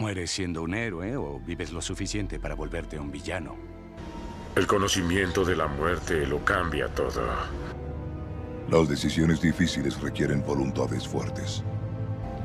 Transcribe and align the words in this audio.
¿Mueres 0.00 0.30
siendo 0.30 0.62
un 0.62 0.72
héroe 0.72 1.14
o 1.18 1.38
vives 1.40 1.72
lo 1.72 1.82
suficiente 1.82 2.40
para 2.40 2.54
volverte 2.54 2.98
un 2.98 3.10
villano? 3.10 3.54
El 4.56 4.66
conocimiento 4.66 5.44
de 5.44 5.54
la 5.54 5.66
muerte 5.66 6.26
lo 6.26 6.42
cambia 6.42 6.88
todo. 6.88 7.20
Las 8.70 8.88
decisiones 8.88 9.42
difíciles 9.42 10.00
requieren 10.00 10.42
voluntades 10.42 11.06
fuertes. 11.06 11.62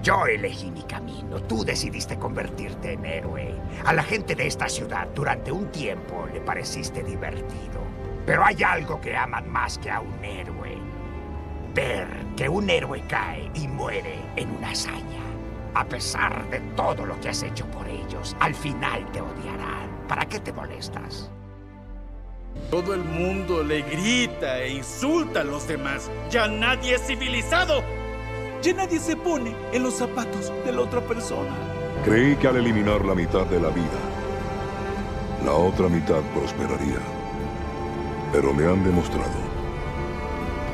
Yo 0.04 0.26
elegí 0.26 0.70
mi 0.70 0.84
camino, 0.84 1.42
tú 1.44 1.64
decidiste 1.64 2.20
convertirte 2.20 2.92
en 2.92 3.06
héroe. 3.06 3.56
A 3.86 3.94
la 3.94 4.04
gente 4.04 4.36
de 4.36 4.48
esta 4.48 4.68
ciudad 4.68 5.08
durante 5.16 5.50
un 5.50 5.72
tiempo 5.72 6.28
le 6.34 6.42
pareciste 6.42 7.04
divertido. 7.04 7.80
Pero 8.26 8.44
hay 8.44 8.64
algo 8.64 9.00
que 9.00 9.16
aman 9.16 9.50
más 9.50 9.78
que 9.78 9.90
a 9.90 10.02
un 10.02 10.26
héroe. 10.26 10.78
Ver 11.74 12.06
que 12.36 12.50
un 12.50 12.70
héroe 12.70 13.02
cae 13.08 13.50
y 13.54 13.66
muere 13.70 14.20
en 14.36 14.50
una 14.58 14.72
hazaña. 14.72 15.35
A 15.76 15.84
pesar 15.84 16.50
de 16.50 16.62
todo 16.78 17.06
lo 17.06 17.20
que 17.20 17.28
has 17.28 17.44
hecho 17.44 17.66
por 17.68 17.86
ellos, 17.86 18.34
al 18.40 18.56
final 18.56 19.06
te 19.12 19.20
odiarán. 19.20 19.90
¿Para 20.08 20.26
qué 20.26 20.40
te 20.40 20.54
molestas? 20.54 21.30
Todo 22.72 22.94
el 22.94 23.04
mundo 23.04 23.62
le 23.62 23.82
grita 23.82 24.62
e 24.62 24.70
insulta 24.70 25.42
a 25.42 25.44
los 25.44 25.68
demás. 25.68 26.10
Ya 26.32 26.48
nadie 26.48 26.96
es 26.96 27.06
civilizado. 27.06 27.84
Ya 28.62 28.74
nadie 28.74 29.00
se 29.00 29.18
pone 29.18 29.54
en 29.74 29.84
los 29.84 29.96
zapatos 29.96 30.54
de 30.64 30.72
la 30.72 30.80
otra 30.80 31.02
persona. 31.02 31.54
Creí 32.06 32.38
que 32.38 32.48
al 32.48 32.56
eliminar 32.56 33.04
la 33.04 33.14
mitad 33.14 33.46
de 33.48 33.60
la 33.60 33.70
vida, 33.70 34.00
la 35.44 35.52
otra 35.52 35.90
mitad 35.90 36.22
prosperaría. 36.34 37.00
Pero 38.32 38.54
me 38.54 38.66
han 38.66 38.82
demostrado 38.82 39.44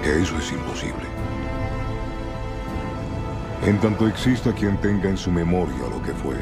que 0.03 0.21
eso 0.21 0.37
es 0.37 0.51
imposible. 0.51 1.20
En 3.63 3.79
tanto 3.79 4.07
exista 4.07 4.51
quien 4.53 4.75
tenga 4.81 5.07
en 5.07 5.17
su 5.17 5.29
memoria 5.29 5.87
lo 5.87 6.01
que 6.01 6.13
fue, 6.13 6.35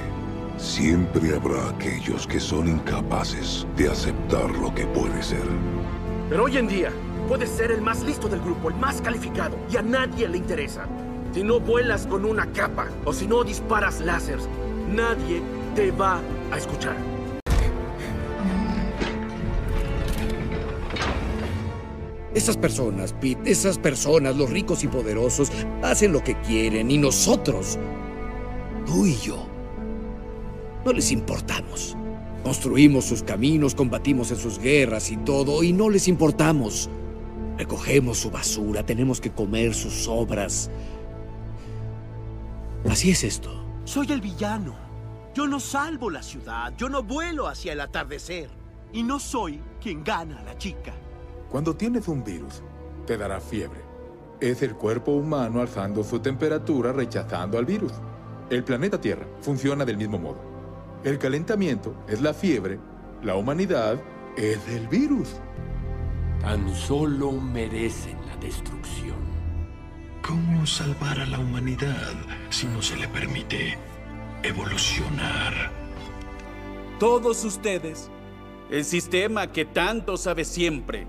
siempre 0.56 1.36
habrá 1.36 1.68
aquellos 1.68 2.26
que 2.26 2.40
son 2.40 2.70
incapaces 2.70 3.68
de 3.76 3.90
aceptar 3.90 4.50
lo 4.52 4.74
que 4.74 4.86
puede 4.86 5.22
ser. 5.22 5.44
Pero 6.30 6.46
hoy 6.46 6.56
en 6.56 6.70
día, 6.70 6.92
puedes 7.28 7.50
ser 7.50 7.72
el 7.72 7.82
más 7.82 8.04
listo 8.04 8.30
del 8.30 8.40
grupo, 8.40 8.70
el 8.70 8.76
más 8.76 9.02
calificado, 9.02 9.58
y 9.70 9.76
a 9.76 9.82
nadie 9.82 10.30
le 10.30 10.38
interesa. 10.38 10.86
Si 11.34 11.44
no 11.44 11.60
vuelas 11.60 12.08
con 12.08 12.24
una 12.24 12.46
capa 12.54 12.88
o 13.04 13.12
si 13.12 13.28
no 13.28 13.44
disparas 13.44 14.00
láseres, 14.00 14.48
nadie 14.88 15.42
te 15.76 15.92
va 15.92 16.22
a 16.54 16.58
escuchar. 16.58 16.96
Esas 22.34 22.58
personas, 22.58 23.14
Pete, 23.14 23.50
esas 23.52 23.78
personas, 23.78 24.36
los 24.36 24.50
ricos 24.50 24.84
y 24.84 24.88
poderosos, 24.88 25.52
hacen 25.82 26.14
lo 26.14 26.24
que 26.24 26.40
quieren 26.42 26.92
y 26.92 26.98
nosotros, 26.98 27.80
tú 28.86 29.06
y 29.06 29.16
yo, 29.18 29.48
no 30.86 30.94
les 30.94 31.12
importamos. 31.12 31.98
Construimos 32.44 33.06
sus 33.06 33.24
caminos, 33.24 33.76
combatimos 33.76 34.32
en 34.32 34.38
sus 34.38 34.60
guerras 34.60 35.12
y 35.12 35.18
todo, 35.18 35.64
y 35.64 35.74
no 35.74 35.90
les 35.90 36.08
importamos. 36.08 36.90
Recogemos 37.58 38.20
su 38.20 38.32
basura, 38.32 38.86
tenemos 38.86 39.20
que 39.20 39.32
comer 39.32 39.74
sus 39.74 40.08
obras. 40.08 40.70
Así 42.90 43.12
es 43.12 43.24
esto. 43.24 43.52
Soy 43.84 44.12
el 44.12 44.22
villano. 44.22 44.76
Yo 45.34 45.48
no 45.48 45.60
salvo 45.60 46.10
la 46.10 46.24
ciudad, 46.24 46.74
yo 46.78 46.90
no 46.90 47.04
vuelo 47.04 47.48
hacia 47.48 47.74
el 47.74 47.82
atardecer. 47.82 48.50
Y 48.92 49.04
no 49.04 49.20
soy 49.20 49.62
quien 49.82 50.04
gana 50.04 50.40
a 50.40 50.44
la 50.44 50.58
chica. 50.58 50.94
Cuando 51.50 51.76
tienes 51.76 52.08
un 52.08 52.24
virus, 52.24 52.62
te 53.08 53.18
dará 53.18 53.40
fiebre. 53.40 53.82
Es 54.40 54.62
el 54.62 54.76
cuerpo 54.76 55.14
humano 55.14 55.62
alzando 55.62 56.04
su 56.04 56.20
temperatura 56.20 56.94
rechazando 56.94 57.58
al 57.58 57.66
virus. 57.66 57.92
El 58.52 58.64
planeta 58.64 59.02
Tierra 59.02 59.26
funciona 59.42 59.84
del 59.84 59.98
mismo 59.98 60.20
modo. 60.20 60.38
El 61.04 61.18
calentamiento 61.18 61.96
es 62.08 62.22
la 62.22 62.36
fiebre, 62.36 62.80
la 63.24 63.36
humanidad 63.36 64.00
es 64.38 64.60
el 64.68 64.88
virus. 64.88 65.38
Tan 66.40 66.74
solo 66.76 67.32
merecen 67.32 68.18
la 68.28 68.38
destrucción. 68.38 69.18
¿Cómo 70.26 70.68
salvar 70.68 71.20
a 71.20 71.26
la 71.26 71.40
humanidad 71.40 72.14
si 72.50 72.68
no 72.68 72.82
se 72.84 72.96
le 72.96 73.08
permite 73.08 73.76
evolucionar? 74.44 75.72
Todos 77.00 77.44
ustedes, 77.44 78.12
el 78.70 78.86
sistema 78.86 79.52
que 79.52 79.66
tanto 79.66 80.16
sabe 80.16 80.46
siempre, 80.46 81.08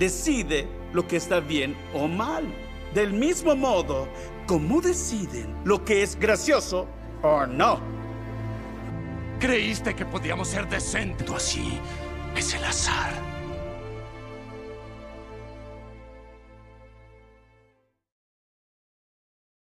decide 0.00 0.66
lo 0.92 1.06
que 1.06 1.16
está 1.16 1.38
bien 1.38 1.76
o 1.94 2.08
mal. 2.08 2.44
Del 2.94 3.12
mismo 3.12 3.54
modo, 3.54 4.08
como 4.46 4.80
deciden 4.80 5.54
lo 5.64 5.84
que 5.84 6.02
es 6.02 6.18
gracioso 6.18 6.88
o 7.22 7.46
no. 7.46 7.78
Creíste 9.38 9.94
que 9.94 10.04
podíamos 10.04 10.48
ser 10.48 10.68
decentes. 10.68 11.30
Así 11.30 11.78
es 12.34 12.54
el 12.54 12.64
azar. 12.64 13.29